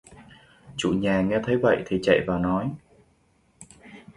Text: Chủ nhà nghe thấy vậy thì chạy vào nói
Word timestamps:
Chủ 0.77 0.93
nhà 0.93 1.21
nghe 1.21 1.39
thấy 1.43 1.57
vậy 1.57 1.83
thì 1.85 1.99
chạy 2.03 2.19
vào 2.27 2.39
nói 2.39 2.71